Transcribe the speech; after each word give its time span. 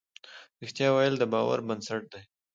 رښتيا 0.61 0.87
ويل 0.91 1.15
د 1.19 1.23
باور 1.33 1.59
بنسټ 1.67 2.03
دی. 2.13 2.21